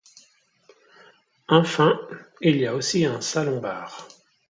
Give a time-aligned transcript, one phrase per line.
[1.47, 1.93] Enfin,
[2.41, 4.07] il y a aussi un salon-bar.